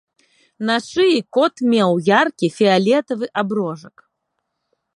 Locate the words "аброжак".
3.43-3.95